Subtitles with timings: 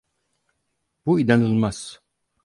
[1.05, 1.99] Bu inanılmaz.